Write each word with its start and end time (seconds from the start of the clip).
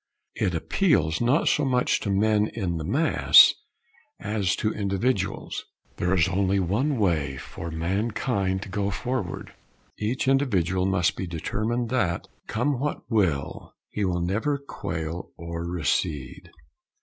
It 0.33 0.55
appeals, 0.55 1.21
not 1.21 1.47
so 1.47 1.63
much 1.63 1.99
to 1.99 2.09
men 2.09 2.47
in 2.55 2.77
the 2.77 2.83
mass, 2.83 3.53
as 4.19 4.55
to 4.55 4.73
individuals. 4.73 5.63
There 5.97 6.11
is 6.15 6.27
only 6.27 6.59
one 6.59 6.97
way 6.97 7.37
for 7.37 7.69
mankind 7.69 8.63
to 8.63 8.69
go 8.69 8.89
forward. 8.89 9.53
Each 9.99 10.27
individual 10.27 10.87
must 10.87 11.15
be 11.15 11.27
determined 11.27 11.89
that, 11.89 12.27
come 12.47 12.79
what 12.79 13.03
will, 13.11 13.75
he 13.91 14.03
will 14.03 14.21
never 14.21 14.57
quail 14.57 15.33
or 15.37 15.67
recede. 15.69 16.49